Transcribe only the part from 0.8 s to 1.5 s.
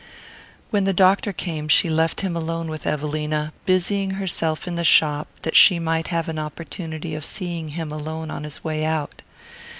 the doctor